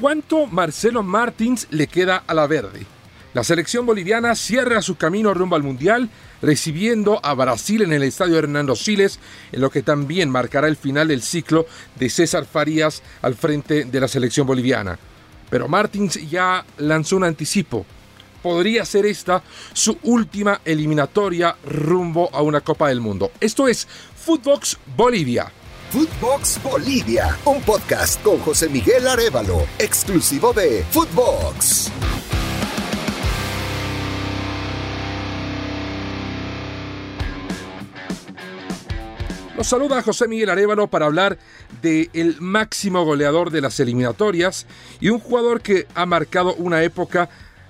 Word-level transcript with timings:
¿Cuánto 0.00 0.46
Marcelo 0.46 1.02
Martins 1.02 1.66
le 1.70 1.86
queda 1.86 2.24
a 2.26 2.32
la 2.32 2.46
verde? 2.46 2.86
La 3.34 3.44
selección 3.44 3.84
boliviana 3.84 4.34
cierra 4.34 4.80
su 4.80 4.96
camino 4.96 5.34
rumbo 5.34 5.56
al 5.56 5.62
Mundial, 5.62 6.08
recibiendo 6.40 7.20
a 7.22 7.34
Brasil 7.34 7.82
en 7.82 7.92
el 7.92 8.04
estadio 8.04 8.38
Hernando 8.38 8.76
Siles, 8.76 9.20
en 9.52 9.60
lo 9.60 9.68
que 9.68 9.82
también 9.82 10.30
marcará 10.30 10.68
el 10.68 10.76
final 10.76 11.08
del 11.08 11.20
ciclo 11.20 11.66
de 11.96 12.08
César 12.08 12.46
Farías 12.46 13.02
al 13.20 13.34
frente 13.34 13.84
de 13.84 14.00
la 14.00 14.08
selección 14.08 14.46
boliviana. 14.46 14.98
Pero 15.50 15.68
Martins 15.68 16.30
ya 16.30 16.64
lanzó 16.78 17.18
un 17.18 17.24
anticipo. 17.24 17.84
Podría 18.42 18.86
ser 18.86 19.04
esta 19.04 19.42
su 19.74 19.98
última 20.04 20.62
eliminatoria 20.64 21.56
rumbo 21.62 22.30
a 22.32 22.40
una 22.40 22.62
Copa 22.62 22.88
del 22.88 23.02
Mundo. 23.02 23.32
Esto 23.38 23.68
es 23.68 23.86
Footbox 24.16 24.78
Bolivia. 24.96 25.52
Footbox 25.90 26.62
Bolivia, 26.62 27.36
un 27.44 27.60
podcast 27.62 28.22
con 28.22 28.38
José 28.38 28.68
Miguel 28.68 29.08
Arevalo, 29.08 29.66
exclusivo 29.76 30.52
de 30.52 30.84
Footbox. 30.88 31.90
Nos 39.56 39.66
saluda 39.66 40.00
José 40.02 40.28
Miguel 40.28 40.50
Arevalo 40.50 40.86
para 40.86 41.06
hablar 41.06 41.38
del 41.82 42.08
el 42.12 42.40
máximo 42.40 43.04
goleador 43.04 43.50
de 43.50 43.60
las 43.60 43.80
eliminatorias 43.80 44.68
y 45.00 45.08
un 45.08 45.18
jugador 45.18 45.60
que 45.60 45.88
ha 45.96 46.06
marcado 46.06 46.54
una 46.54 46.84
época 46.84 47.28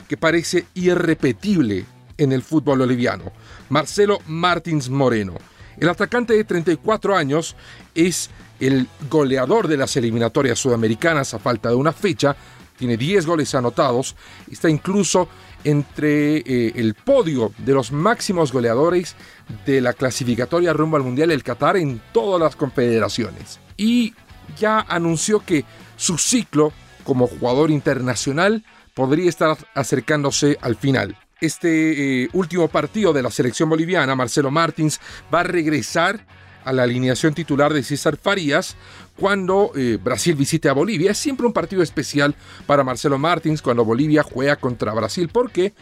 que 0.09 0.19
parece 0.19 0.67
irrepetible 0.75 1.87
en 2.19 2.33
el 2.33 2.43
fútbol 2.43 2.81
boliviano, 2.81 3.33
Marcelo 3.71 4.19
Martins 4.27 4.91
Moreno. 4.91 5.39
El 5.81 5.89
atacante 5.89 6.35
de 6.35 6.45
34 6.45 7.17
años 7.17 7.57
es 7.95 8.29
el 8.61 8.87
goleador 9.09 9.67
de 9.67 9.79
las 9.79 9.97
eliminatorias 9.97 10.59
sudamericanas 10.59 11.33
a 11.33 11.39
falta 11.39 11.71
de 11.71 11.75
una 11.75 11.93
fecha, 11.93 12.37
tiene 12.79 12.99
10 12.99 13.25
goles 13.27 13.55
anotados, 13.55 14.15
está 14.51 14.69
incluso 14.69 15.29
entre 15.65 16.39
eh, 16.39 16.73
el 16.77 16.95
podio 16.95 17.53
de 17.59 17.73
los 17.73 17.93
máximos 17.93 18.53
goleadores 18.53 19.17
de 19.65 19.81
la 19.81 19.95
clasificatoria 19.95 20.75
rumbo 20.75 20.99
al 20.99 21.03
Mundial 21.03 21.31
del 21.31 21.43
Qatar 21.43 21.79
en 21.79 22.01
todas 22.13 22.41
las 22.41 22.57
confederaciones. 22.57 23.59
Y 23.79 24.15
ya 24.59 24.81
anunció 24.81 25.41
que 25.41 25.65
su 25.97 26.19
ciclo 26.19 26.73
como 27.05 27.27
jugador 27.27 27.71
internacional 27.71 28.65
podría 28.93 29.31
estar 29.31 29.57
acercándose 29.75 30.59
al 30.61 30.77
final. 30.77 31.17
Este 31.41 32.25
eh, 32.25 32.29
último 32.33 32.69
partido 32.69 33.13
de 33.13 33.23
la 33.23 33.31
selección 33.31 33.69
boliviana, 33.69 34.15
Marcelo 34.15 34.51
Martins, 34.51 35.01
va 35.33 35.41
a 35.41 35.45
regresar 35.45 36.27
a 36.65 36.73
la 36.73 36.83
alineación 36.83 37.35
titular 37.35 37.73
de 37.73 37.83
César 37.83 38.17
Farías 38.17 38.77
cuando 39.17 39.73
eh, 39.75 39.99
Brasil 40.03 40.35
visite 40.35 40.69
a 40.69 40.73
Bolivia. 40.73 41.13
Es 41.13 41.19
siempre 41.19 41.47
un 41.47 41.53
partido 41.53 41.83
especial 41.83 42.35
para 42.67 42.85
Marcelo 42.85 43.19
Martins 43.19 43.63
cuando 43.63 43.85
Bolivia 43.85 44.23
juega 44.23 44.57
contra 44.57 44.93
Brasil 44.93 45.31
porque 45.33 45.73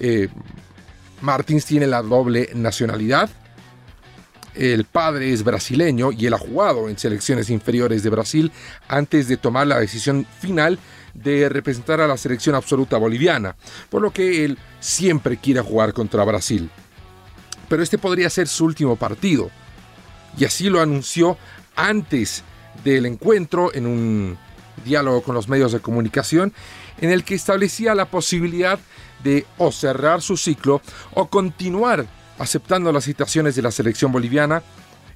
eh, 0.00 0.28
Martins 1.20 1.64
tiene 1.64 1.86
la 1.86 2.02
doble 2.02 2.50
nacionalidad. 2.54 3.30
El 4.54 4.84
padre 4.84 5.32
es 5.32 5.44
brasileño 5.44 6.10
y 6.10 6.26
él 6.26 6.34
ha 6.34 6.38
jugado 6.38 6.88
en 6.88 6.98
selecciones 6.98 7.48
inferiores 7.48 8.02
de 8.02 8.10
Brasil 8.10 8.52
antes 8.88 9.28
de 9.28 9.36
tomar 9.36 9.68
la 9.68 9.78
decisión 9.78 10.26
final 10.40 10.78
de 11.22 11.48
representar 11.48 12.00
a 12.00 12.06
la 12.06 12.16
selección 12.16 12.54
absoluta 12.54 12.96
boliviana, 12.98 13.56
por 13.90 14.02
lo 14.02 14.12
que 14.12 14.44
él 14.44 14.58
siempre 14.80 15.36
quiere 15.36 15.60
jugar 15.60 15.92
contra 15.92 16.24
Brasil. 16.24 16.70
Pero 17.68 17.82
este 17.82 17.98
podría 17.98 18.30
ser 18.30 18.48
su 18.48 18.64
último 18.64 18.96
partido 18.96 19.50
y 20.38 20.44
así 20.44 20.68
lo 20.70 20.80
anunció 20.80 21.36
antes 21.76 22.42
del 22.84 23.06
encuentro 23.06 23.74
en 23.74 23.86
un 23.86 24.38
diálogo 24.84 25.22
con 25.22 25.34
los 25.34 25.48
medios 25.48 25.72
de 25.72 25.80
comunicación 25.80 26.52
en 27.00 27.10
el 27.10 27.24
que 27.24 27.34
establecía 27.34 27.94
la 27.94 28.06
posibilidad 28.06 28.78
de 29.22 29.46
o 29.58 29.72
cerrar 29.72 30.22
su 30.22 30.36
ciclo 30.36 30.80
o 31.14 31.28
continuar 31.28 32.06
aceptando 32.38 32.92
las 32.92 33.04
citaciones 33.04 33.56
de 33.56 33.62
la 33.62 33.72
selección 33.72 34.12
boliviana, 34.12 34.62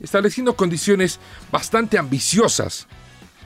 estableciendo 0.00 0.56
condiciones 0.56 1.20
bastante 1.52 1.98
ambiciosas, 1.98 2.88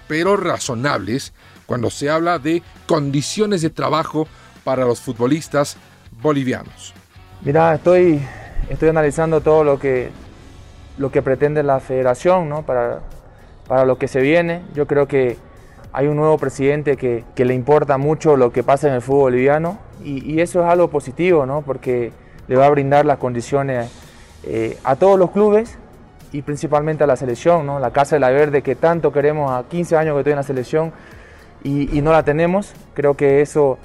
pero 0.08 0.36
razonables, 0.36 1.32
cuando 1.66 1.91
se 1.91 2.09
habla 2.10 2.38
de 2.38 2.62
condiciones 2.87 3.62
de 3.62 3.71
trabajo 3.71 4.27
para 4.65 4.84
los 4.84 5.00
futbolistas 5.00 5.77
bolivianos. 6.22 6.94
Mira, 7.43 7.75
estoy, 7.75 8.21
estoy 8.69 8.88
analizando 8.88 9.41
todo 9.41 9.62
lo 9.65 9.78
que 9.78 10.10
lo 10.99 11.10
que 11.10 11.22
pretende 11.22 11.62
la 11.62 11.81
federación 11.81 12.49
¿no? 12.49 12.62
para, 12.62 13.00
para 13.66 13.84
lo 13.84 13.99
que 13.99 14.09
se 14.09 14.21
viene. 14.21 14.62
Yo 14.75 14.87
creo 14.87 15.06
que 15.06 15.37
hay 15.93 16.06
un 16.06 16.16
nuevo 16.16 16.38
presidente 16.38 16.97
que, 16.97 17.25
le 17.37 17.55
importa 17.55 17.99
mucho 17.99 18.37
lo 18.37 18.53
que 18.53 18.62
pasa 18.62 18.88
en 18.88 18.94
el 18.94 19.03
fútbol 19.03 19.32
boliviano 19.32 19.78
y, 20.05 20.32
y, 20.32 20.41
eso 20.41 20.60
es 20.60 20.66
algo 20.66 20.88
positivo, 20.88 21.47
¿no? 21.47 21.62
porque 21.62 22.12
le 22.49 22.56
va 22.56 22.66
a 22.66 22.71
brindar 22.71 23.06
las 23.06 23.19
condiciones 23.19 23.91
eh, 24.44 24.78
a 24.84 24.97
todos 24.97 25.19
los 25.19 25.31
clubes 25.31 25.78
y 26.32 26.43
principalmente 26.43 27.05
a 27.05 27.06
la 27.06 27.16
selección, 27.16 27.66
¿no? 27.66 27.78
la 27.78 27.93
Casa 27.93 28.16
de 28.16 28.21
la 28.21 28.31
Verde 28.31 28.62
que 28.62 28.75
tanto 28.75 29.12
queremos 29.12 29.50
a 29.50 29.65
15 29.69 29.97
años 29.97 30.15
que 30.15 30.21
estoy 30.21 30.32
en 30.32 30.37
la 30.37 30.43
selección 30.43 30.93
y, 31.66 32.00
no 32.00 32.12
la 32.12 32.22
tenemos. 32.22 32.75
Creo 32.94 33.15
que 33.15 33.41
eso 33.41 33.78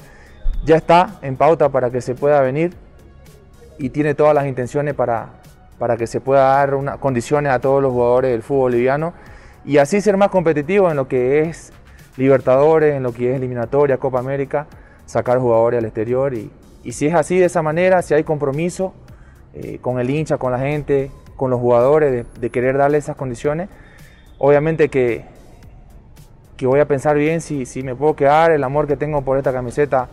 ya 0.63 0.75
está 0.75 1.17
en 1.21 1.35
pauta 1.35 1.69
para 1.69 1.89
que 1.89 2.01
se 2.01 2.13
pueda 2.13 2.39
venir 2.41 2.73
y 3.79 3.89
tiene 3.89 4.13
todas 4.13 4.35
las 4.35 4.45
intenciones 4.45 4.93
para, 4.93 5.29
para 5.79 5.97
que 5.97 6.05
se 6.05 6.21
pueda 6.21 6.43
dar 6.43 6.75
una, 6.75 6.97
condiciones 6.97 7.51
a 7.51 7.59
todos 7.59 7.81
los 7.81 7.91
jugadores 7.91 8.31
del 8.31 8.43
fútbol 8.43 8.71
boliviano 8.71 9.13
y 9.65 9.77
así 9.77 9.99
ser 10.01 10.17
más 10.17 10.29
competitivo 10.29 10.89
en 10.91 10.97
lo 10.97 11.07
que 11.07 11.41
es 11.41 11.73
Libertadores, 12.17 12.93
en 12.93 13.03
lo 13.03 13.13
que 13.13 13.31
es 13.31 13.37
eliminatoria, 13.37 13.97
Copa 13.97 14.19
América, 14.19 14.67
sacar 15.05 15.39
jugadores 15.39 15.79
al 15.79 15.85
exterior 15.85 16.33
y, 16.33 16.51
y 16.83 16.91
si 16.91 17.07
es 17.07 17.15
así 17.15 17.39
de 17.39 17.45
esa 17.45 17.61
manera, 17.61 18.01
si 18.01 18.13
hay 18.13 18.23
compromiso 18.23 18.93
eh, 19.53 19.79
con 19.81 19.99
el 19.99 20.09
hincha, 20.09 20.37
con 20.37 20.51
la 20.51 20.59
gente, 20.59 21.09
con 21.37 21.49
los 21.49 21.59
jugadores 21.59 22.11
de, 22.11 22.25
de, 22.39 22.49
querer 22.49 22.77
darle 22.77 22.97
esas 22.97 23.15
condiciones, 23.15 23.69
obviamente 24.37 24.89
que, 24.89 25.25
que 26.61 26.67
voy 26.67 26.79
a 26.79 26.85
pensar 26.85 27.17
bien 27.17 27.41
si, 27.41 27.65
si 27.65 27.81
me 27.81 27.95
puedo 27.95 28.15
quedar, 28.15 28.51
el 28.51 28.63
amor 28.63 28.85
que 28.85 28.95
tengo 28.95 29.23
por 29.23 29.39
esta 29.39 29.51
camiseta 29.51 30.07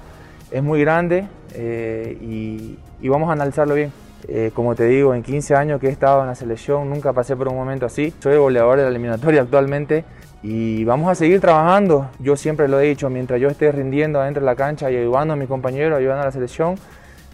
es 0.51 0.63
muy 0.63 0.81
grande 0.81 1.29
eh, 1.53 2.17
y, 2.23 2.79
y 3.03 3.09
vamos 3.09 3.29
a 3.29 3.33
analizarlo 3.33 3.75
bien. 3.75 3.93
Eh, 4.27 4.51
como 4.55 4.75
te 4.75 4.87
digo, 4.87 5.15
en 5.15 5.23
15 5.23 5.55
años 5.55 5.79
que 5.79 5.89
he 5.89 5.91
estado 5.91 6.23
en 6.23 6.27
la 6.27 6.35
selección, 6.35 6.89
nunca 6.89 7.13
pasé 7.13 7.37
por 7.37 7.49
un 7.49 7.55
momento 7.55 7.85
así. 7.85 8.15
Soy 8.21 8.39
goleador 8.39 8.79
de 8.79 8.85
la 8.85 8.89
eliminatoria 8.89 9.43
actualmente 9.43 10.07
y 10.43 10.85
vamos 10.85 11.11
a 11.11 11.15
seguir 11.15 11.39
trabajando. 11.39 12.09
Yo 12.19 12.35
siempre 12.35 12.67
lo 12.67 12.81
he 12.81 12.89
dicho, 12.89 13.11
mientras 13.11 13.39
yo 13.39 13.49
esté 13.49 13.71
rindiendo 13.71 14.19
adentro 14.19 14.41
de 14.41 14.47
la 14.47 14.57
cancha 14.57 14.91
y 14.91 14.97
ayudando 14.97 15.35
a 15.35 15.37
mi 15.37 15.47
compañero, 15.47 15.97
ayudando 15.97 16.23
a 16.23 16.27
la 16.27 16.33
selección, 16.33 16.77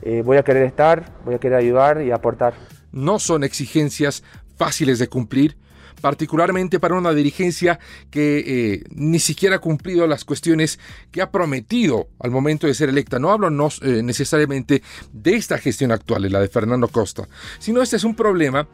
eh, 0.02 0.22
voy 0.24 0.38
a 0.38 0.42
querer 0.42 0.64
estar, 0.64 1.04
voy 1.24 1.36
a 1.36 1.38
querer 1.38 1.58
ayudar 1.58 2.02
y 2.02 2.10
aportar. 2.10 2.54
No 2.90 3.20
son 3.20 3.44
exigencias 3.44 4.24
fáciles 4.56 4.98
de 4.98 5.06
cumplir, 5.06 5.56
particularmente 6.00 6.80
para 6.80 6.94
una 6.94 7.12
dirigencia 7.12 7.78
que 8.10 8.44
eh, 8.46 8.84
ni 8.90 9.18
siquiera 9.18 9.56
ha 9.56 9.60
cumplido 9.60 10.06
las 10.06 10.24
cuestiones 10.24 10.78
que 11.10 11.22
ha 11.22 11.30
prometido 11.30 12.08
al 12.20 12.30
momento 12.30 12.66
de 12.66 12.74
ser 12.74 12.88
electa. 12.88 13.18
No 13.18 13.30
hablo 13.30 13.48
eh, 13.82 14.02
necesariamente 14.02 14.82
de 15.12 15.34
esta 15.34 15.58
gestión 15.58 15.92
actual, 15.92 16.30
la 16.30 16.40
de 16.40 16.48
Fernando 16.48 16.88
Costa, 16.88 17.28
sino 17.58 17.82
este 17.82 17.96
es 17.96 18.04
un 18.04 18.14
problema 18.14 18.68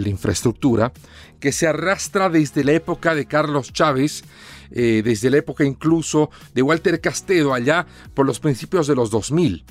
la 0.00 0.08
infraestructura 0.08 0.92
que 1.40 1.52
se 1.52 1.66
arrastra 1.66 2.28
desde 2.28 2.64
la 2.64 2.72
época 2.72 3.14
de 3.14 3.26
Carlos 3.26 3.72
Chávez, 3.72 4.24
eh, 4.70 5.02
desde 5.04 5.30
la 5.30 5.38
época 5.38 5.64
incluso 5.64 6.30
de 6.52 6.62
Walter 6.62 7.00
Castedo, 7.00 7.54
allá 7.54 7.86
por 8.12 8.26
los 8.26 8.40
principios 8.40 8.86
de 8.86 8.94
los 8.94 9.10
2000. 9.10 9.64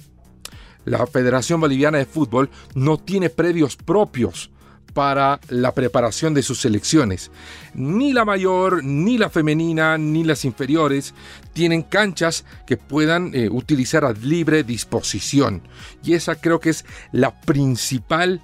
La 0.86 1.06
Federación 1.08 1.62
Boliviana 1.62 1.98
de 1.98 2.06
Fútbol 2.06 2.50
no 2.76 2.98
tiene 2.98 3.30
predios 3.30 3.76
propios 3.76 4.52
para 4.94 5.40
la 5.50 5.74
preparación 5.74 6.34
de 6.34 6.44
sus 6.44 6.62
selecciones. 6.62 7.32
Ni 7.74 8.14
la 8.14 8.26
mayor, 8.26 8.84
ni 8.84 9.18
la 9.18 9.30
femenina, 9.30 9.98
ni 9.98 10.24
las 10.24 10.46
inferiores 10.46 11.14
tienen 11.54 11.84
canchas 11.84 12.46
que 12.66 12.78
puedan 12.78 13.34
eh, 13.34 13.50
utilizar 13.50 14.06
a 14.06 14.14
libre 14.14 14.64
disposición. 14.64 15.62
Y 16.04 16.14
esa 16.14 16.36
creo 16.36 16.60
que 16.60 16.70
es 16.70 16.86
la 17.12 17.40
principal 17.42 18.42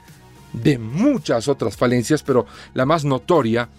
de 0.53 0.77
muchas 0.77 1.47
otras 1.47 1.77
falencias, 1.77 2.23
pero 2.23 2.45
la 2.73 2.85
más 2.85 3.05
notoria 3.05 3.69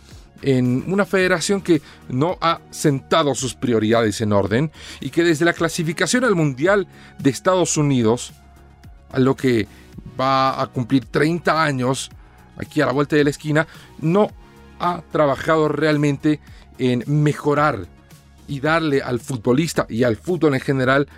en 0.43 0.85
una 0.91 1.05
federación 1.05 1.61
que 1.61 1.83
no 2.09 2.39
ha 2.41 2.61
sentado 2.71 3.35
sus 3.35 3.55
prioridades 3.55 4.21
en 4.21 4.33
orden 4.33 4.71
y 5.01 5.11
que 5.11 5.23
desde 5.23 5.45
la 5.45 5.53
clasificación 5.53 6.25
al 6.25 6.35
Mundial 6.35 6.87
de 7.19 7.31
Estados 7.31 7.77
Unidos, 7.77 8.33
a 9.13 9.19
lo 9.19 9.37
que 9.37 9.67
va 10.19 10.61
a 10.61 10.67
cumplir 10.69 11.05
30 11.07 11.63
años, 11.63 12.11
aquí 12.57 12.81
a 12.81 12.87
la 12.87 12.93
vuelta 12.93 13.17
de 13.17 13.25
la 13.25 13.31
esquina, 13.31 13.67
no 14.01 14.31
ha 14.79 15.03
trabajado 15.11 15.69
realmente 15.69 16.41
en 16.79 17.05
mejorar 17.07 17.87
y 18.49 18.61
darle 18.61 19.03
al 19.03 19.21
futbolista 19.21 19.87
y 19.89 20.03
al 20.03 20.17
fútbol 20.17 20.55
en 20.55 20.61
general 20.61 21.09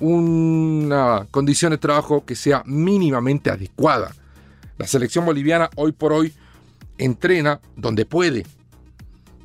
una 0.00 1.26
condición 1.30 1.70
de 1.70 1.78
trabajo 1.78 2.24
que 2.24 2.34
sea 2.34 2.62
mínimamente 2.66 3.50
adecuada. 3.50 4.12
La 4.76 4.86
selección 4.86 5.24
boliviana 5.24 5.70
hoy 5.76 5.92
por 5.92 6.12
hoy 6.12 6.32
entrena 6.98 7.60
donde 7.76 8.04
puede, 8.04 8.44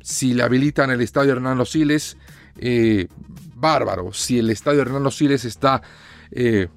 Si 0.02 0.34
le 0.34 0.42
habilitan 0.42 0.90
el 0.90 1.02
estadio 1.02 1.32
Hernando 1.32 1.64
Siles, 1.64 2.16
eh, 2.58 3.06
bárbaro. 3.54 4.12
Si 4.12 4.38
el 4.38 4.50
estadio 4.50 4.80
Hernando 4.80 5.10
Siles 5.10 5.44
está 5.44 5.82
eh, 6.32 6.68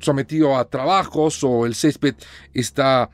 sometido 0.00 0.56
a 0.56 0.64
trabajos 0.68 1.44
o 1.44 1.66
el 1.66 1.74
césped 1.74 2.14
está 2.54 3.10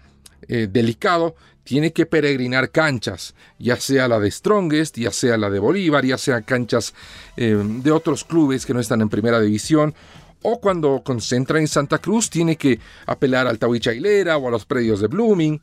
eh, 0.47 0.69
delicado, 0.71 1.35
tiene 1.65 1.93
que 1.93 2.07
peregrinar 2.07 2.71
canchas, 2.71 3.35
ya 3.59 3.77
sea 3.77 4.09
la 4.09 4.19
de 4.19 4.31
Strongest, 4.31 4.97
ya 4.97 5.13
sea 5.13 5.37
la 5.37 5.51
de 5.51 5.59
Bolívar, 5.59 6.05
ya 6.05 6.17
sea 6.17 6.41
canchas 6.41 6.95
de 7.37 7.91
otros 7.91 8.25
clubes 8.25 8.65
que 8.65 8.73
no 8.73 8.81
están 8.81 9.03
en 9.03 9.11
primera 9.11 9.39
división, 9.39 9.95
o 10.43 10.61
cuando 10.61 11.03
concentra 11.05 11.59
en 11.59 11.69
Santa 11.69 11.99
Cruz 11.99 12.31
tiene 12.31 12.57
que 12.57 12.79
apelar 13.07 13.47
al 13.47 13.59
Tawicha 13.59 13.91
Aguilera 13.91 14.37
o 14.37 14.49
a 14.49 14.51
los 14.51 14.65
predios 14.65 15.01
de 15.01 15.09
Blooming. 15.09 15.61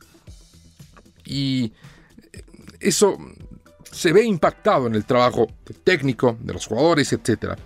Y 1.24 1.72
eso 2.78 3.16
se 3.90 4.12
ve 4.12 4.24
impactado 4.24 4.86
en 4.86 4.94
el 4.94 5.04
trabajo 5.04 5.48
técnico 5.82 6.36
de 6.40 6.52
los 6.52 6.66
jugadores, 6.66 7.12
etc. 7.12 7.58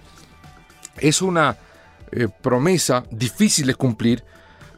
Es 0.97 1.21
una 1.21 1.57
eh, 2.13 2.29
promesa 2.29 3.05
difícil 3.11 3.67
de 3.67 3.75
cumplir 3.75 4.25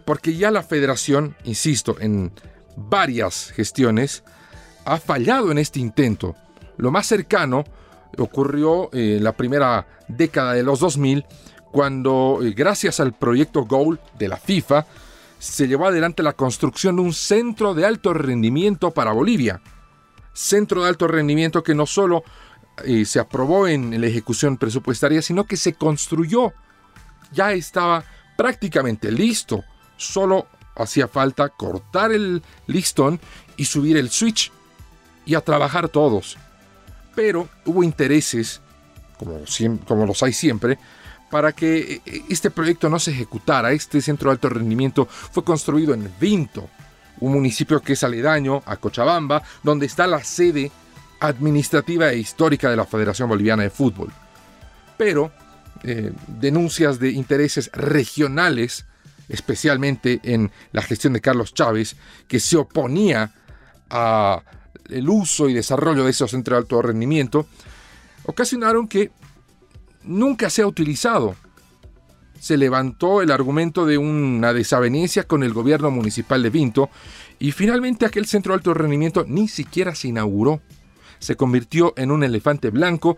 porque 0.04 0.34
ya 0.36 0.50
la 0.50 0.62
federación, 0.62 1.36
insisto, 1.44 1.96
en 2.00 2.32
varias 2.76 3.52
gestiones, 3.52 4.24
ha 4.84 4.98
fallado 4.98 5.50
en 5.50 5.58
este 5.58 5.80
intento. 5.80 6.34
Lo 6.76 6.90
más 6.90 7.06
cercano 7.06 7.64
ocurrió 8.18 8.90
en 8.92 9.22
la 9.22 9.32
primera 9.32 9.86
década 10.08 10.54
de 10.54 10.62
los 10.62 10.80
2000, 10.80 11.24
cuando, 11.70 12.40
eh, 12.42 12.52
gracias 12.52 13.00
al 13.00 13.12
proyecto 13.12 13.64
Goal 13.64 14.00
de 14.18 14.28
la 14.28 14.36
FIFA, 14.36 14.86
se 15.38 15.66
llevó 15.66 15.86
adelante 15.86 16.22
la 16.22 16.34
construcción 16.34 16.96
de 16.96 17.02
un 17.02 17.12
centro 17.12 17.74
de 17.74 17.86
alto 17.86 18.12
rendimiento 18.12 18.90
para 18.90 19.12
Bolivia 19.12 19.60
centro 20.32 20.82
de 20.82 20.88
alto 20.88 21.08
rendimiento 21.08 21.62
que 21.62 21.74
no 21.74 21.86
solo 21.86 22.24
eh, 22.84 23.04
se 23.04 23.20
aprobó 23.20 23.68
en 23.68 24.00
la 24.00 24.06
ejecución 24.06 24.56
presupuestaria, 24.56 25.22
sino 25.22 25.44
que 25.44 25.56
se 25.56 25.74
construyó. 25.74 26.52
Ya 27.32 27.52
estaba 27.52 28.04
prácticamente 28.36 29.10
listo. 29.10 29.64
Solo 30.02 30.46
hacía 30.76 31.08
falta 31.08 31.48
cortar 31.48 32.12
el 32.12 32.42
listón 32.66 33.20
y 33.56 33.64
subir 33.64 33.96
el 33.96 34.10
switch 34.10 34.50
y 35.24 35.34
a 35.34 35.40
trabajar 35.40 35.88
todos. 35.88 36.36
Pero 37.14 37.48
hubo 37.66 37.82
intereses, 37.82 38.60
como, 39.86 40.06
los 40.06 40.22
hay 40.22 40.32
siempre, 40.32 40.78
para 41.30 41.52
que 41.52 42.02
eh, 42.04 42.22
este 42.28 42.50
proyecto 42.50 42.88
no 42.88 42.98
se 42.98 43.12
ejecutara. 43.12 43.72
Este 43.72 44.00
centro 44.00 44.30
de 44.30 44.32
alto 44.32 44.48
rendimiento 44.48 45.06
fue 45.06 45.44
construido 45.44 45.94
en 45.94 46.12
Vinto, 46.18 46.68
un 47.20 47.34
municipio 47.34 47.80
que 47.80 47.92
es 47.92 48.02
aledaño 48.02 48.62
a 48.66 48.76
Cochabamba, 48.76 49.42
donde 49.62 49.86
está 49.86 50.06
la 50.06 50.24
sede 50.24 50.72
administrativa 51.20 52.10
e 52.10 52.18
histórica 52.18 52.68
de 52.68 52.76
la 52.76 52.86
Federación 52.86 53.28
Boliviana 53.28 53.62
de 53.62 53.70
Fútbol. 53.70 54.10
Pero 54.96 55.30
eh, 55.84 56.12
denuncias 56.26 56.98
de 56.98 57.10
intereses 57.10 57.70
regionales, 57.72 58.86
especialmente 59.32 60.20
en 60.22 60.50
la 60.70 60.82
gestión 60.82 61.14
de 61.14 61.20
Carlos 61.20 61.54
Chávez, 61.54 61.96
que 62.28 62.38
se 62.38 62.56
oponía 62.56 63.32
al 63.88 65.08
uso 65.08 65.48
y 65.48 65.54
desarrollo 65.54 66.04
de 66.04 66.10
esos 66.10 66.30
centros 66.30 66.56
de 66.56 66.62
alto 66.62 66.82
rendimiento, 66.82 67.46
ocasionaron 68.24 68.86
que 68.86 69.10
nunca 70.04 70.48
sea 70.48 70.66
utilizado 70.66 71.34
se 72.42 72.56
levantó 72.56 73.22
el 73.22 73.30
argumento 73.30 73.86
de 73.86 73.98
una 73.98 74.52
desavenencia 74.52 75.22
con 75.22 75.44
el 75.44 75.52
gobierno 75.52 75.92
municipal 75.92 76.42
de 76.42 76.50
Vinto 76.50 76.90
y 77.38 77.52
finalmente 77.52 78.04
aquel 78.04 78.26
centro 78.26 78.52
de 78.52 78.56
alto 78.56 78.74
rendimiento 78.74 79.24
ni 79.28 79.46
siquiera 79.46 79.94
se 79.94 80.08
inauguró. 80.08 80.60
Se 81.20 81.36
convirtió 81.36 81.94
en 81.96 82.10
un 82.10 82.24
elefante 82.24 82.70
blanco 82.70 83.16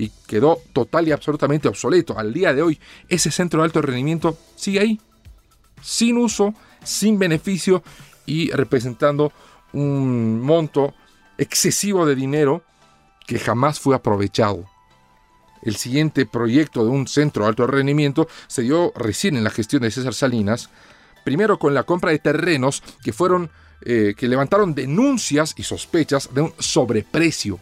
y 0.00 0.10
quedó 0.26 0.58
total 0.72 1.06
y 1.06 1.12
absolutamente 1.12 1.68
obsoleto. 1.68 2.18
Al 2.18 2.32
día 2.32 2.54
de 2.54 2.62
hoy, 2.62 2.80
ese 3.08 3.30
centro 3.30 3.60
de 3.60 3.66
alto 3.66 3.82
rendimiento 3.82 4.36
sigue 4.56 4.80
ahí, 4.80 5.00
sin 5.82 6.16
uso, 6.16 6.54
sin 6.82 7.18
beneficio 7.18 7.82
y 8.24 8.50
representando 8.50 9.30
un 9.74 10.40
monto 10.40 10.94
excesivo 11.36 12.06
de 12.06 12.14
dinero 12.14 12.64
que 13.26 13.38
jamás 13.38 13.78
fue 13.78 13.94
aprovechado. 13.94 14.64
El 15.62 15.76
siguiente 15.76 16.24
proyecto 16.24 16.82
de 16.82 16.90
un 16.90 17.06
centro 17.06 17.44
de 17.44 17.50
alto 17.50 17.66
rendimiento 17.66 18.26
se 18.46 18.62
dio 18.62 18.92
recién 18.96 19.36
en 19.36 19.44
la 19.44 19.50
gestión 19.50 19.82
de 19.82 19.90
César 19.90 20.14
Salinas, 20.14 20.70
primero 21.24 21.58
con 21.58 21.74
la 21.74 21.82
compra 21.82 22.10
de 22.10 22.18
terrenos 22.18 22.82
que 23.04 23.12
fueron 23.12 23.50
eh, 23.82 24.14
que 24.16 24.28
levantaron 24.28 24.74
denuncias 24.74 25.52
y 25.58 25.62
sospechas 25.62 26.32
de 26.32 26.40
un 26.40 26.54
sobreprecio. 26.58 27.60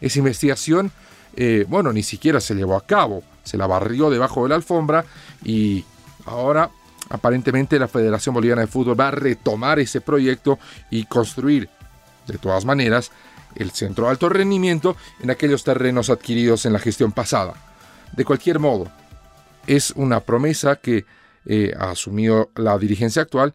Esa 0.00 0.18
investigación, 0.18 0.92
eh, 1.42 1.64
bueno, 1.66 1.90
ni 1.90 2.02
siquiera 2.02 2.38
se 2.38 2.54
llevó 2.54 2.76
a 2.76 2.84
cabo, 2.84 3.22
se 3.44 3.56
la 3.56 3.66
barrió 3.66 4.10
debajo 4.10 4.42
de 4.42 4.50
la 4.50 4.56
alfombra 4.56 5.06
y 5.42 5.82
ahora 6.26 6.68
aparentemente 7.08 7.78
la 7.78 7.88
Federación 7.88 8.34
Boliviana 8.34 8.60
de 8.60 8.66
Fútbol 8.66 9.00
va 9.00 9.08
a 9.08 9.12
retomar 9.12 9.78
ese 9.78 10.02
proyecto 10.02 10.58
y 10.90 11.06
construir, 11.06 11.70
de 12.26 12.36
todas 12.36 12.66
maneras, 12.66 13.10
el 13.54 13.70
centro 13.70 14.04
de 14.04 14.10
alto 14.10 14.28
rendimiento 14.28 14.98
en 15.22 15.30
aquellos 15.30 15.64
terrenos 15.64 16.10
adquiridos 16.10 16.66
en 16.66 16.74
la 16.74 16.78
gestión 16.78 17.10
pasada. 17.10 17.54
De 18.12 18.26
cualquier 18.26 18.58
modo, 18.58 18.88
es 19.66 19.94
una 19.96 20.20
promesa 20.20 20.76
que 20.76 21.06
eh, 21.46 21.72
ha 21.74 21.92
asumido 21.92 22.50
la 22.54 22.76
dirigencia 22.76 23.22
actual 23.22 23.54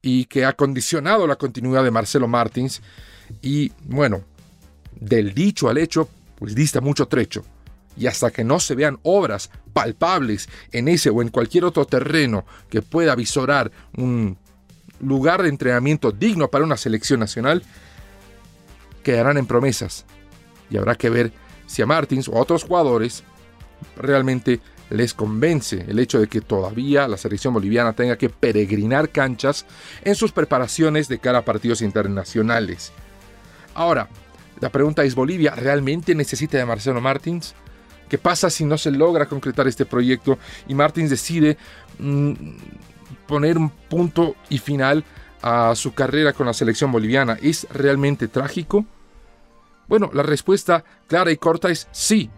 y 0.00 0.24
que 0.24 0.46
ha 0.46 0.54
condicionado 0.54 1.26
la 1.26 1.36
continuidad 1.36 1.84
de 1.84 1.90
Marcelo 1.90 2.26
Martins 2.26 2.80
y 3.42 3.70
bueno, 3.84 4.22
del 4.98 5.34
dicho 5.34 5.68
al 5.68 5.76
hecho, 5.76 6.08
pues 6.42 6.56
dista 6.56 6.80
mucho 6.80 7.06
trecho. 7.06 7.44
Y 7.96 8.08
hasta 8.08 8.32
que 8.32 8.42
no 8.42 8.58
se 8.58 8.74
vean 8.74 8.98
obras 9.04 9.48
palpables 9.72 10.48
en 10.72 10.88
ese 10.88 11.08
o 11.08 11.22
en 11.22 11.28
cualquier 11.28 11.64
otro 11.64 11.84
terreno 11.84 12.44
que 12.68 12.82
pueda 12.82 13.14
visorar 13.14 13.70
un 13.96 14.36
lugar 14.98 15.44
de 15.44 15.50
entrenamiento 15.50 16.10
digno 16.10 16.50
para 16.50 16.64
una 16.64 16.76
selección 16.76 17.20
nacional, 17.20 17.62
quedarán 19.04 19.38
en 19.38 19.46
promesas. 19.46 20.04
Y 20.68 20.78
habrá 20.78 20.96
que 20.96 21.10
ver 21.10 21.30
si 21.66 21.80
a 21.80 21.86
Martins 21.86 22.26
o 22.26 22.36
a 22.36 22.40
otros 22.40 22.64
jugadores 22.64 23.22
realmente 23.96 24.58
les 24.90 25.14
convence 25.14 25.84
el 25.86 26.00
hecho 26.00 26.18
de 26.18 26.26
que 26.26 26.40
todavía 26.40 27.06
la 27.06 27.18
selección 27.18 27.54
boliviana 27.54 27.92
tenga 27.92 28.18
que 28.18 28.30
peregrinar 28.30 29.10
canchas 29.10 29.64
en 30.02 30.16
sus 30.16 30.32
preparaciones 30.32 31.06
de 31.06 31.20
cara 31.20 31.38
a 31.38 31.44
partidos 31.44 31.82
internacionales. 31.82 32.90
Ahora, 33.74 34.08
la 34.62 34.70
pregunta 34.70 35.02
es, 35.02 35.16
¿Bolivia 35.16 35.56
realmente 35.56 36.14
necesita 36.14 36.56
de 36.56 36.64
Marcelo 36.64 37.00
Martins? 37.00 37.52
¿Qué 38.08 38.16
pasa 38.16 38.48
si 38.48 38.64
no 38.64 38.78
se 38.78 38.92
logra 38.92 39.26
concretar 39.26 39.66
este 39.66 39.84
proyecto 39.84 40.38
y 40.68 40.74
Martins 40.74 41.10
decide 41.10 41.58
mm, 41.98 42.32
poner 43.26 43.58
un 43.58 43.70
punto 43.70 44.36
y 44.50 44.58
final 44.58 45.02
a 45.42 45.74
su 45.74 45.94
carrera 45.94 46.32
con 46.32 46.46
la 46.46 46.52
selección 46.52 46.92
boliviana 46.92 47.36
es 47.42 47.66
realmente 47.72 48.28
trágico? 48.28 48.86
Bueno, 49.88 50.10
la 50.14 50.22
respuesta 50.22 50.84
clara 51.08 51.32
y 51.32 51.38
corta 51.38 51.68
es 51.68 51.88
sí. 51.90 52.30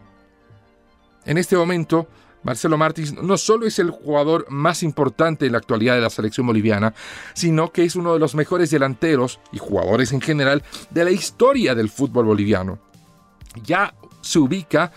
En 1.26 1.36
este 1.36 1.58
momento, 1.58 2.08
Marcelo 2.44 2.78
Martins 2.78 3.14
no 3.14 3.36
solo 3.36 3.66
es 3.66 3.78
el 3.78 3.90
jugador 3.90 4.46
más 4.50 4.82
importante 4.82 5.46
en 5.46 5.52
la 5.52 5.58
actualidad 5.58 5.94
de 5.94 6.02
la 6.02 6.10
selección 6.10 6.46
boliviana, 6.46 6.94
sino 7.32 7.72
que 7.72 7.84
es 7.84 7.96
uno 7.96 8.12
de 8.12 8.20
los 8.20 8.34
mejores 8.34 8.70
delanteros 8.70 9.40
y 9.52 9.58
jugadores 9.58 10.12
en 10.12 10.20
general 10.20 10.62
de 10.90 11.04
la 11.04 11.10
historia 11.10 11.74
del 11.74 11.88
fútbol 11.88 12.26
boliviano. 12.26 12.78
Ya 13.62 13.94
se 14.20 14.38
ubica 14.38 14.92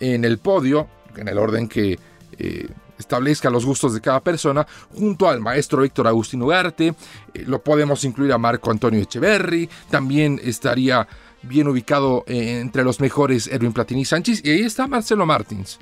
en 0.00 0.24
el 0.24 0.38
podio, 0.38 0.88
en 1.16 1.28
el 1.28 1.38
orden 1.38 1.68
que 1.68 1.98
eh, 2.38 2.68
establezca 2.98 3.50
los 3.50 3.66
gustos 3.66 3.94
de 3.94 4.00
cada 4.00 4.20
persona, 4.20 4.66
junto 4.94 5.28
al 5.28 5.40
maestro 5.40 5.84
Héctor 5.84 6.06
Agustín 6.06 6.42
Ugarte, 6.42 6.88
eh, 7.34 7.44
lo 7.46 7.62
podemos 7.62 8.04
incluir 8.04 8.32
a 8.32 8.38
Marco 8.38 8.70
Antonio 8.70 9.00
Echeverri, 9.00 9.68
también 9.90 10.40
estaría 10.42 11.06
bien 11.42 11.66
ubicado 11.68 12.24
eh, 12.26 12.60
entre 12.60 12.84
los 12.84 13.00
mejores 13.00 13.48
Erwin 13.48 13.72
Platini 13.72 14.04
Sánchez, 14.04 14.42
y 14.44 14.50
ahí 14.50 14.60
está 14.60 14.86
Marcelo 14.86 15.26
Martins. 15.26 15.78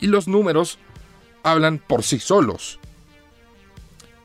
Y 0.00 0.06
los 0.06 0.28
números 0.28 0.78
hablan 1.42 1.78
por 1.78 2.02
sí 2.02 2.18
solos. 2.18 2.78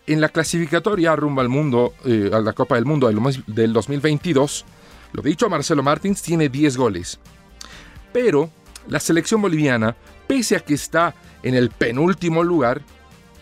En 0.08 0.22
la 0.22 0.30
clasificatoria 0.30 1.16
rumbo 1.16 1.42
al 1.42 1.50
mundo, 1.50 1.94
eh, 2.06 2.30
a 2.32 2.40
la 2.40 2.54
Copa 2.54 2.76
del 2.76 2.86
Mundo 2.86 3.08
del 3.48 3.74
2022, 3.74 4.66
lo 5.14 5.22
dicho, 5.22 5.50
Marcelo 5.50 5.82
Martins 5.82 6.22
tiene 6.22 6.50
10 6.50 6.78
goles. 6.78 7.20
Pero 8.14 8.52
la 8.88 9.00
selección 9.00 9.42
boliviana, 9.42 9.96
pese 10.28 10.56
a 10.56 10.60
que 10.60 10.76
está 10.76 11.16
en 11.42 11.56
el 11.56 11.70
penúltimo 11.70 12.44
lugar 12.44 12.82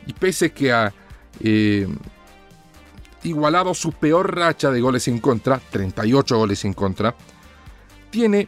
y 0.06 0.14
pese 0.14 0.52
que 0.52 0.72
ha 0.72 0.94
eh, 1.40 1.88
igualado 3.24 3.74
su 3.74 3.92
peor 3.92 4.36
racha 4.36 4.72
de 4.72 4.82
goles 4.82 5.08
en 5.08 5.20
contra, 5.20 5.60
38 5.60 6.38
goles 6.38 6.64
en 6.66 6.74
contra, 6.74 7.16
tiene 8.10 8.48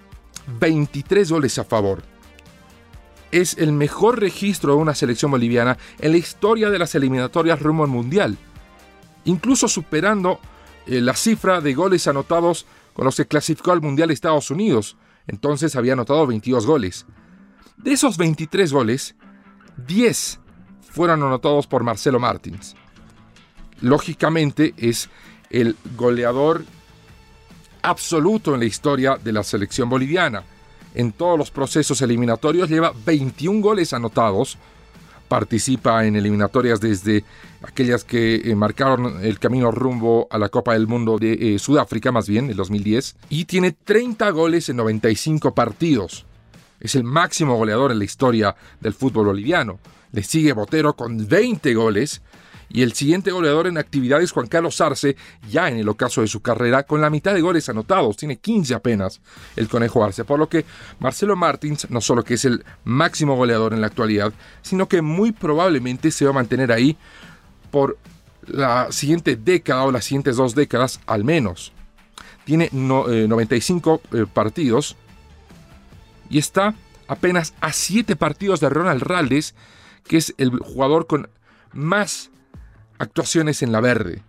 23 0.59 1.31
goles 1.31 1.57
a 1.57 1.63
favor. 1.63 2.03
Es 3.31 3.57
el 3.57 3.71
mejor 3.71 4.19
registro 4.19 4.73
de 4.73 4.79
una 4.79 4.95
selección 4.95 5.31
boliviana 5.31 5.77
en 5.99 6.11
la 6.11 6.17
historia 6.17 6.69
de 6.69 6.79
las 6.79 6.95
eliminatorias 6.95 7.59
rumbo 7.59 7.83
al 7.83 7.89
Mundial, 7.89 8.37
incluso 9.25 9.67
superando 9.67 10.39
eh, 10.85 11.01
la 11.01 11.15
cifra 11.15 11.61
de 11.61 11.73
goles 11.73 12.07
anotados 12.07 12.65
con 12.93 13.05
los 13.05 13.15
que 13.15 13.27
clasificó 13.27 13.71
al 13.71 13.81
Mundial 13.81 14.11
Estados 14.11 14.51
Unidos. 14.51 14.95
Entonces 15.27 15.75
había 15.75 15.93
anotado 15.93 16.25
22 16.27 16.65
goles. 16.65 17.05
De 17.77 17.91
esos 17.91 18.17
23 18.17 18.71
goles, 18.71 19.15
10 19.85 20.39
fueron 20.81 21.23
anotados 21.23 21.67
por 21.67 21.83
Marcelo 21.83 22.19
Martins. 22.19 22.75
Lógicamente 23.81 24.73
es 24.77 25.09
el 25.49 25.75
goleador 25.97 26.63
absoluto 27.81 28.53
en 28.53 28.61
la 28.61 28.65
historia 28.65 29.17
de 29.21 29.31
la 29.33 29.43
selección 29.43 29.89
boliviana. 29.89 30.43
En 30.95 31.11
todos 31.11 31.37
los 31.37 31.51
procesos 31.51 32.01
eliminatorios 32.01 32.69
lleva 32.69 32.93
21 33.05 33.61
goles 33.61 33.91
anotados. 33.91 34.57
Participa 35.27 36.05
en 36.05 36.15
eliminatorias 36.15 36.79
desde 36.79 37.25
aquellas 37.61 38.05
que 38.05 38.35
eh, 38.35 38.55
marcaron 38.55 39.23
el 39.23 39.37
camino 39.37 39.71
rumbo 39.71 40.27
a 40.31 40.37
la 40.37 40.47
Copa 40.47 40.73
del 40.73 40.87
Mundo 40.87 41.17
de 41.17 41.55
eh, 41.55 41.59
Sudáfrica, 41.59 42.13
más 42.13 42.29
bien, 42.29 42.49
en 42.49 42.55
2010. 42.55 43.17
Y 43.29 43.43
tiene 43.43 43.73
30 43.73 44.29
goles 44.29 44.69
en 44.69 44.77
95 44.77 45.53
partidos. 45.53 46.25
Es 46.79 46.95
el 46.95 47.03
máximo 47.03 47.57
goleador 47.57 47.91
en 47.91 47.99
la 47.99 48.05
historia 48.05 48.55
del 48.79 48.93
fútbol 48.93 49.25
boliviano. 49.25 49.79
Le 50.13 50.23
sigue 50.23 50.53
Botero 50.53 50.95
con 50.95 51.27
20 51.27 51.73
goles 51.73 52.21
y 52.69 52.81
el 52.81 52.93
siguiente 52.93 53.31
goleador 53.31 53.67
en 53.67 53.77
actividad 53.77 54.21
es 54.21 54.31
Juan 54.31 54.47
Carlos 54.47 54.79
Arce, 54.81 55.15
ya 55.49 55.69
en 55.69 55.77
el 55.77 55.89
ocaso 55.89 56.21
de 56.21 56.27
su 56.27 56.41
carrera, 56.41 56.83
con 56.83 57.01
la 57.01 57.09
mitad 57.09 57.33
de 57.33 57.41
goles 57.41 57.69
anotados, 57.69 58.17
tiene 58.17 58.37
15 58.37 58.73
apenas 58.73 59.21
el 59.55 59.67
Conejo 59.67 60.03
Arce, 60.03 60.25
por 60.25 60.39
lo 60.39 60.49
que 60.49 60.65
Marcelo 60.99 61.35
Martins 61.35 61.89
no 61.89 62.01
solo 62.01 62.23
que 62.23 62.35
es 62.35 62.45
el 62.45 62.63
máximo 62.83 63.35
goleador 63.35 63.73
en 63.73 63.81
la 63.81 63.87
actualidad, 63.87 64.33
sino 64.61 64.87
que 64.87 65.01
muy 65.01 65.31
probablemente 65.31 66.11
se 66.11 66.25
va 66.25 66.31
a 66.31 66.35
mantener 66.35 66.71
ahí 66.71 66.97
por 67.71 67.97
la 68.47 68.91
siguiente 68.91 69.35
década 69.35 69.83
o 69.83 69.91
las 69.91 70.05
siguientes 70.05 70.35
dos 70.37 70.55
décadas 70.55 70.99
al 71.05 71.23
menos. 71.23 71.71
Tiene 72.45 72.69
95 72.71 74.01
eh, 74.11 74.17
eh, 74.17 74.25
partidos 74.31 74.95
y 76.29 76.37
está 76.37 76.75
apenas 77.07 77.53
a 77.59 77.73
7 77.73 78.15
partidos 78.15 78.59
de 78.59 78.69
Ronald 78.69 79.01
Raldes, 79.01 79.55
que 80.07 80.17
es 80.17 80.33
el 80.37 80.51
jugador 80.51 81.07
con 81.07 81.29
más 81.73 82.29
actuaciones 82.97 83.61
en 83.61 83.71
la 83.71 83.81
verde. 83.81 84.23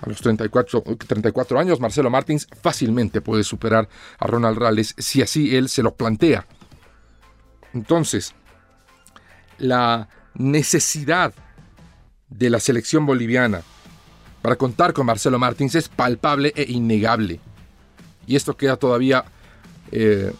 A 0.00 0.08
los 0.08 0.20
34, 0.20 0.82
34 1.06 1.58
años, 1.58 1.80
Marcelo 1.80 2.08
Martins 2.08 2.46
fácilmente 2.62 3.20
puede 3.20 3.44
superar 3.44 3.88
a 4.18 4.26
Ronald 4.26 4.58
Rales 4.58 4.94
si 4.96 5.20
así 5.20 5.56
él 5.56 5.68
se 5.68 5.82
lo 5.82 5.94
plantea. 5.94 6.46
Entonces, 7.74 8.34
la 9.58 10.08
necesidad 10.34 11.34
de 12.30 12.48
la 12.48 12.60
selección 12.60 13.04
boliviana 13.04 13.62
para 14.40 14.56
contar 14.56 14.94
con 14.94 15.06
Marcelo 15.06 15.38
Martins 15.38 15.74
es 15.74 15.88
palpable 15.88 16.52
e 16.56 16.64
innegable. 16.70 17.40
Y 18.26 18.36
esto 18.36 18.56
queda 18.56 18.76
todavía 18.76 19.24
eh, 19.92 20.32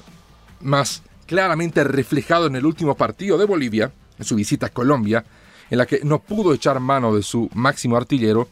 más 0.60 1.02
claramente 1.26 1.84
reflejado 1.84 2.46
en 2.46 2.56
el 2.56 2.64
último 2.64 2.96
partido 2.96 3.36
de 3.36 3.44
Bolivia, 3.44 3.92
en 4.18 4.24
su 4.24 4.36
visita 4.36 4.66
a 4.66 4.70
Colombia, 4.70 5.24
en 5.70 5.78
la 5.78 5.86
que 5.86 6.00
no 6.02 6.18
pudo 6.18 6.52
echar 6.52 6.80
mano 6.80 7.14
de 7.14 7.22
su 7.22 7.48
máximo 7.54 7.96
artillero 7.96 8.48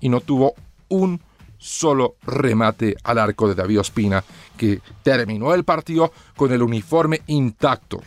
y 0.00 0.08
no 0.08 0.20
tuvo 0.20 0.54
un 0.88 1.20
solo 1.58 2.16
remate 2.22 2.96
al 3.02 3.18
arco 3.18 3.48
de 3.48 3.54
David 3.54 3.80
Ospina, 3.80 4.22
que 4.56 4.80
terminó 5.02 5.54
el 5.54 5.64
partido 5.64 6.12
con 6.36 6.52
el 6.52 6.62
uniforme 6.62 7.22
intacto. 7.26 8.00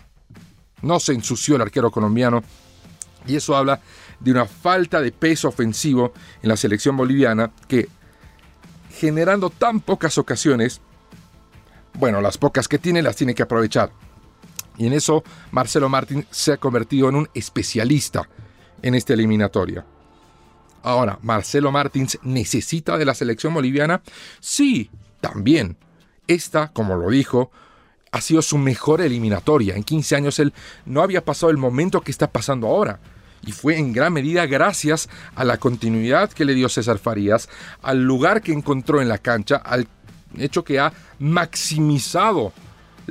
No 0.84 1.00
se 1.00 1.14
ensució 1.14 1.56
el 1.56 1.64
arquero 1.64 1.92
colombiano 1.92 2.44
y 3.28 3.36
eso 3.36 3.56
habla 3.56 3.82
de 4.20 4.32
una 4.32 4.46
falta 4.46 5.02
de 5.02 5.12
peso 5.12 5.50
ofensivo 5.50 6.14
en 6.42 6.50
la 6.50 6.58
selección 6.58 6.96
boliviana 6.96 7.52
que, 7.68 7.90
generando 8.92 9.50
tan 9.50 9.80
pocas 9.82 10.18
ocasiones, 10.18 10.82
bueno, 11.96 12.22
las 12.22 12.38
pocas 12.38 12.68
que 12.68 12.80
tiene 12.80 13.02
las 13.02 13.16
tiene 13.16 13.36
que 13.36 13.44
aprovechar. 13.44 13.92
Y 14.78 14.88
en 14.88 14.94
eso 14.94 15.24
Marcelo 15.52 15.90
Martín 15.90 16.26
se 16.32 16.54
ha 16.54 16.58
convertido 16.58 17.10
en 17.10 17.16
un 17.16 17.30
especialista 17.34 18.28
en 18.82 18.96
esta 18.96 19.14
eliminatoria. 19.14 19.86
Ahora, 20.84 21.20
¿Marcelo 21.22 21.72
Martins 21.72 22.18
necesita 22.24 22.98
de 22.98 23.06
la 23.06 23.14
selección 23.14 23.54
boliviana? 23.54 24.02
Sí, 24.40 24.90
también. 25.20 25.78
Esta, 26.28 26.70
como 26.70 26.96
lo 26.96 27.10
dijo, 27.10 27.52
ha 28.12 28.22
sido 28.22 28.42
su 28.42 28.58
mejor 28.58 29.02
eliminatoria. 29.02 29.76
En 29.76 29.84
15 29.84 30.16
años 30.16 30.40
él 30.40 30.54
no 30.86 31.02
había 31.02 31.24
pasado 31.24 31.52
el 31.52 31.58
momento 31.58 32.02
que 32.02 32.12
está 32.12 32.32
pasando 32.32 32.68
ahora. 32.68 33.00
Y 33.46 33.54
fue 33.54 33.78
en 33.78 33.94
gran 33.94 34.14
medida 34.14 34.46
gracias 34.46 35.10
a 35.36 35.44
la 35.44 35.58
continuidad 35.58 36.32
que 36.32 36.46
le 36.46 36.54
dio 36.54 36.70
César 36.70 37.00
Farías, 37.00 37.50
al 37.82 38.04
lugar 38.04 38.42
que 38.42 38.52
encontró 38.52 39.02
en 39.02 39.10
la 39.10 39.18
cancha, 39.18 39.58
al 39.58 39.88
hecho 40.38 40.64
que 40.64 40.80
ha 40.80 40.94
maximizado 41.20 42.54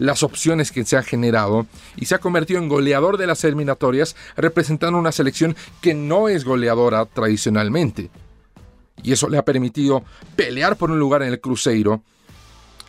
las 0.01 0.23
opciones 0.23 0.73
que 0.73 0.85
se 0.85 0.97
han 0.97 1.05
generado 1.05 1.67
y 1.95 2.07
se 2.07 2.15
ha 2.15 2.19
convertido 2.19 2.59
en 2.59 2.69
goleador 2.69 3.19
de 3.19 3.27
las 3.27 3.45
eliminatorias 3.45 4.17
representando 4.35 4.99
una 4.99 5.13
selección 5.13 5.55
que 5.81 5.95
no 5.95 6.29
es 6.29 6.45
goleadora 6.45 7.05
tradicionalmente. 7.05 8.11
Y 9.03 9.13
eso 9.13 9.29
le 9.29 9.37
ha 9.39 9.45
permitido 9.45 10.03
pelear 10.37 10.77
por 10.77 10.91
un 10.91 10.99
lugar 10.99 11.23
en 11.23 11.29
el 11.29 11.41
Cruzeiro, 11.41 12.03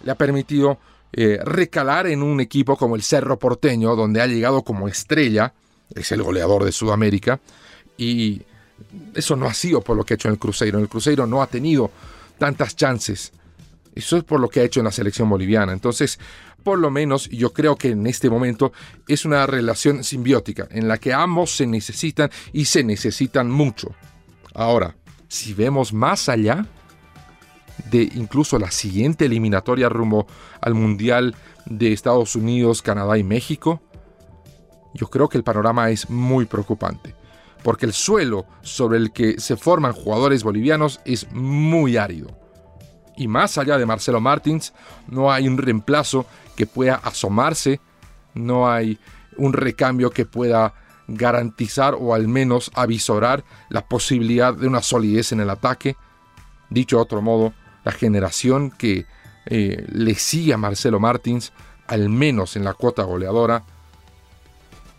le 0.04 0.12
ha 0.12 0.16
permitido 0.16 0.80
eh, 1.12 1.40
recalar 1.44 2.08
en 2.08 2.24
un 2.24 2.40
equipo 2.40 2.78
como 2.78 2.96
el 2.96 3.04
Cerro 3.04 3.38
Porteño, 3.38 3.96
donde 3.96 4.22
ha 4.22 4.28
llegado 4.28 4.64
como 4.64 4.88
estrella, 4.88 5.54
es 5.94 6.12
el 6.14 6.24
goleador 6.24 6.64
de 6.64 6.72
Sudamérica, 6.72 7.42
y 7.98 8.42
eso 9.14 9.36
no 9.36 9.48
ha 9.48 9.54
sido 9.54 9.82
por 9.82 9.98
lo 9.98 10.06
que 10.06 10.14
ha 10.14 10.16
hecho 10.16 10.30
en 10.30 10.36
el 10.36 10.40
Cruzeiro. 10.40 10.78
En 10.78 10.84
el 10.84 10.90
Cruzeiro 10.90 11.28
no 11.28 11.42
ha 11.42 11.48
tenido 11.48 11.92
tantas 12.38 12.76
chances. 12.76 13.34
Eso 13.94 14.18
es 14.18 14.24
por 14.24 14.40
lo 14.40 14.48
que 14.48 14.62
ha 14.62 14.64
hecho 14.64 14.80
en 14.80 14.86
la 14.86 14.92
selección 14.92 15.30
boliviana. 15.30 15.74
Entonces, 15.74 16.18
por 16.64 16.80
lo 16.80 16.92
menos 16.92 17.30
yo 17.30 17.54
creo 17.54 17.76
que 17.76 17.90
en 17.90 18.08
este 18.08 18.30
momento 18.30 18.72
es 19.08 19.26
una 19.26 19.46
relación 19.48 20.04
simbiótica 20.04 20.68
en 20.72 20.88
la 20.88 20.98
que 20.98 21.14
ambos 21.14 21.56
se 21.56 21.68
necesitan 21.68 22.30
y 22.54 22.66
se 22.66 22.84
necesitan 22.84 23.50
mucho. 23.50 23.96
Ahora, 24.54 24.96
si 25.28 25.54
vemos 25.54 25.94
más 25.94 26.30
allá 26.30 26.66
de 27.90 28.04
incluso 28.16 28.60
la 28.60 28.72
siguiente 28.72 29.26
eliminatoria 29.26 29.90
rumbo 29.90 30.28
al 30.60 30.74
Mundial 30.74 31.36
de 31.66 31.94
Estados 31.94 32.36
Unidos, 32.36 32.82
Canadá 32.82 33.18
y 33.18 33.24
México, 33.24 33.82
yo 34.94 35.08
creo 35.08 35.30
que 35.30 35.38
el 35.38 35.44
panorama 35.44 35.90
es 35.90 36.10
muy 36.10 36.46
preocupante, 36.46 37.16
porque 37.64 37.86
el 37.86 37.94
suelo 37.94 38.46
sobre 38.62 38.98
el 38.98 39.12
que 39.12 39.40
se 39.40 39.56
forman 39.56 39.94
jugadores 39.94 40.44
bolivianos 40.44 41.00
es 41.06 41.32
muy 41.32 41.98
árido. 41.98 42.38
Y 43.18 43.28
más 43.28 43.58
allá 43.58 43.78
de 43.78 43.86
Marcelo 43.86 44.20
Martins, 44.20 44.74
no 45.08 45.32
hay 45.32 45.48
un 45.48 45.58
reemplazo 45.58 46.26
que 46.56 46.66
pueda 46.66 46.96
asomarse, 46.96 47.80
no 48.34 48.70
hay 48.70 49.00
un 49.38 49.54
recambio 49.54 50.12
que 50.12 50.26
pueda 50.26 50.74
garantizar 51.08 51.96
o 52.00 52.14
al 52.14 52.28
menos 52.28 52.72
avisorar 52.74 53.44
la 53.70 53.86
posibilidad 53.86 54.54
de 54.54 54.68
una 54.68 54.82
solidez 54.82 55.32
en 55.32 55.42
el 55.42 55.50
ataque. 55.50 55.96
Dicho 56.70 56.98
de 56.98 57.02
otro 57.04 57.22
modo, 57.22 57.54
la 57.84 57.92
generación 57.92 58.72
que 58.72 59.06
eh, 59.46 59.86
le 59.92 60.16
sigue 60.16 60.54
a 60.54 60.58
Marcelo 60.58 61.00
Martins, 61.00 61.52
al 61.88 62.10
menos 62.10 62.56
en 62.56 62.64
la 62.64 62.74
cuota 62.74 63.04
goleadora, 63.04 63.64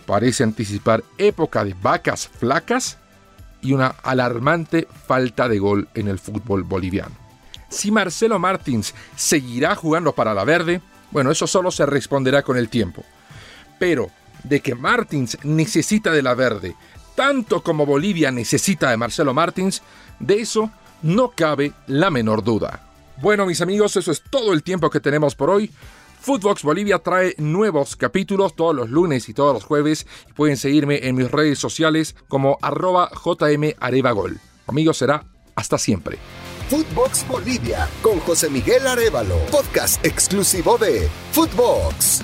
parece 0.07 0.43
anticipar 0.43 1.03
época 1.17 1.65
de 1.65 1.75
vacas 1.81 2.29
flacas 2.29 2.99
y 3.63 3.73
una 3.73 3.95
alarmante 4.03 4.89
falta 5.07 5.49
de 5.49 5.59
gol 5.59 5.89
en 5.95 6.09
el 6.09 6.19
fútbol 6.19 6.65
boliviano. 6.65 7.15
Si 7.69 7.91
Marcelo 7.91 8.39
Martins 8.39 8.95
seguirá 9.17 9.75
jugando 9.75 10.13
para 10.13 10.35
la 10.35 10.45
verde, 10.45 10.83
bueno, 11.13 11.31
eso 11.31 11.47
solo 11.47 11.71
se 11.71 11.87
responderá 11.87 12.43
con 12.43 12.57
el 12.57 12.69
tiempo. 12.69 13.05
Pero 13.79 14.11
de 14.45 14.61
que 14.61 14.75
Martins 14.75 15.39
necesita 15.45 16.11
de 16.11 16.23
la 16.23 16.35
verde, 16.35 16.75
tanto 17.15 17.63
como 17.63 17.87
Bolivia 17.87 18.31
necesita 18.31 18.91
de 18.91 18.97
Marcelo 18.97 19.35
Martins, 19.35 19.83
de 20.19 20.41
eso 20.41 20.71
no 21.03 21.31
cabe 21.31 21.73
la 21.87 22.11
menor 22.11 22.43
duda. 22.43 22.89
Bueno, 23.21 23.47
mis 23.47 23.61
amigos, 23.61 23.97
eso 23.97 24.11
es 24.11 24.23
todo 24.31 24.53
el 24.53 24.63
tiempo 24.63 24.91
que 24.91 25.01
tenemos 25.01 25.35
por 25.35 25.51
hoy. 25.51 25.71
Footbox 26.21 26.63
Bolivia 26.63 27.01
trae 27.01 27.35
nuevos 27.39 27.97
capítulos 27.97 28.55
todos 28.55 28.75
los 28.75 28.89
lunes 28.91 29.29
y 29.29 29.35
todos 29.35 29.55
los 29.55 29.65
jueves. 29.65 30.07
pueden 30.35 30.57
seguirme 30.57 31.01
en 31.07 31.17
mis 31.17 31.31
redes 31.31 31.59
sociales 31.59 32.15
como 32.29 32.59
arroba 32.63 33.11
jmarevagol. 33.13 34.39
Amigos, 34.69 34.99
será 34.99 35.25
hasta 35.57 35.79
siempre. 35.79 36.19
Footbox 36.69 37.27
Bolivia 37.27 37.89
con 38.03 38.19
José 38.21 38.49
Miguel 38.51 38.87
Arevalo, 38.87 39.39
podcast 39.51 40.05
exclusivo 40.05 40.79
de 40.79 41.09
Footbox. 41.33 42.23